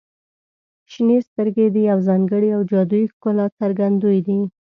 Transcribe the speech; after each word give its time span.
•شنې 0.91 1.17
سترګې 1.27 1.65
د 1.71 1.77
یو 1.89 1.99
ځانګړي 2.07 2.49
او 2.55 2.61
جادويي 2.71 3.05
ښکلا 3.13 3.47
څرګندوي. 3.59 4.41